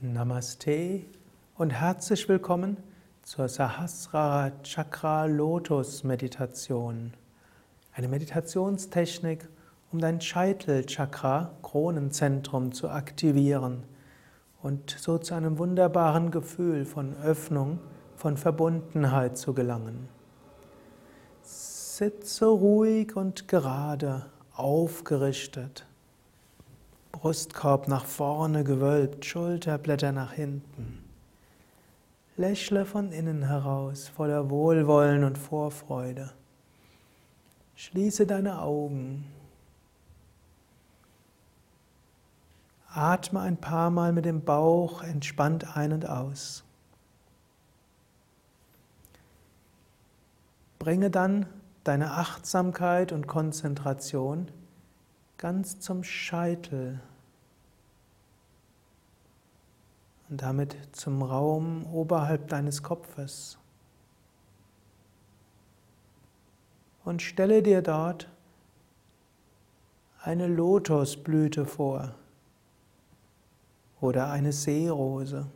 [0.00, 1.02] Namaste
[1.56, 2.76] und herzlich willkommen
[3.24, 7.14] zur Sahasrara Chakra Lotus Meditation.
[7.92, 9.48] Eine Meditationstechnik,
[9.90, 13.82] um dein Scheitelchakra, Kronenzentrum zu aktivieren
[14.62, 17.80] und so zu einem wunderbaren Gefühl von Öffnung,
[18.14, 20.08] von Verbundenheit zu gelangen.
[21.42, 25.87] Sitze ruhig und gerade, aufgerichtet.
[27.18, 31.02] Brustkorb nach vorne gewölbt, Schulterblätter nach hinten.
[32.36, 36.30] Lächle von innen heraus, voller Wohlwollen und Vorfreude.
[37.74, 39.26] Schließe deine Augen.
[42.88, 46.62] Atme ein paar Mal mit dem Bauch entspannt ein und aus.
[50.78, 51.46] Bringe dann
[51.82, 54.52] deine Achtsamkeit und Konzentration
[55.38, 57.00] ganz zum Scheitel
[60.28, 63.56] und damit zum Raum oberhalb deines Kopfes.
[67.04, 68.28] Und stelle dir dort
[70.20, 72.14] eine Lotusblüte vor
[74.00, 75.46] oder eine Seerose.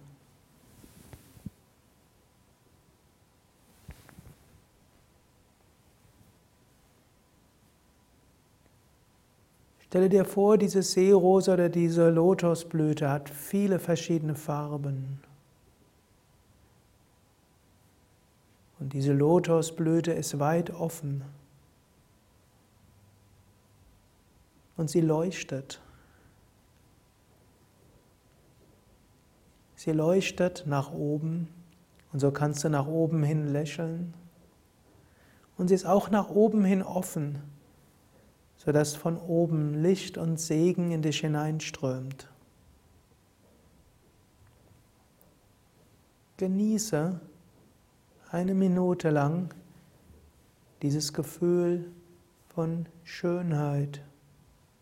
[9.92, 15.20] Stelle dir vor, diese Seerose oder diese Lotusblüte hat viele verschiedene Farben.
[18.80, 21.22] Und diese Lotusblüte ist weit offen.
[24.78, 25.78] Und sie leuchtet.
[29.74, 31.48] Sie leuchtet nach oben
[32.14, 34.14] und so kannst du nach oben hin lächeln.
[35.58, 37.51] Und sie ist auch nach oben hin offen
[38.64, 42.28] sodass von oben Licht und Segen in dich hineinströmt.
[46.36, 47.20] Genieße
[48.30, 49.52] eine Minute lang
[50.80, 51.90] dieses Gefühl
[52.54, 54.02] von Schönheit,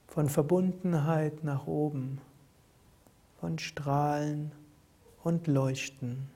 [0.08, 2.20] von Verbundenheit nach oben,
[3.40, 4.52] von Strahlen
[5.22, 6.28] und Leuchten.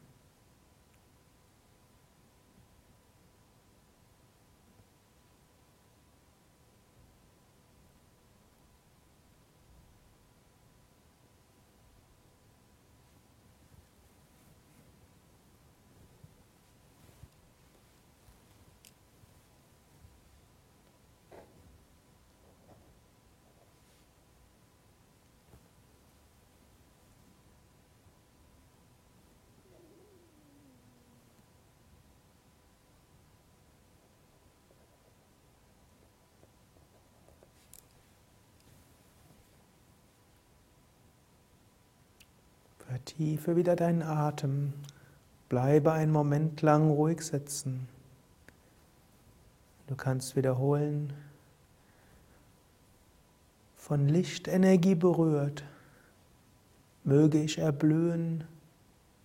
[43.05, 44.73] Vertiefe wieder deinen Atem.
[45.51, 47.87] Bleibe einen Moment lang ruhig sitzen.
[49.89, 51.13] Du kannst wiederholen,
[53.77, 55.65] von Lichtenergie berührt,
[57.05, 58.45] möge ich erblühen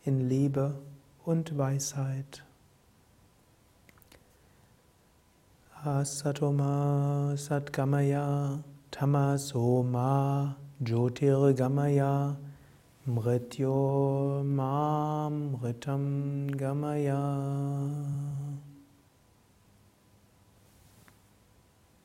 [0.03, 0.75] in Liebe
[1.23, 2.44] und Weisheit.
[5.85, 8.59] Asatoma Satgamaya
[8.91, 12.35] Tamasoma Jyotirgamaya
[13.08, 18.28] Mrityo Mam Ritam Gamaya